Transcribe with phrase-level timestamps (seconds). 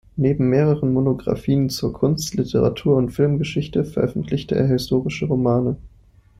[0.15, 5.75] Neben mehreren Monografien zur Kunst-, Literatur- und Filmgeschichte veröffentlichte er historische Romane.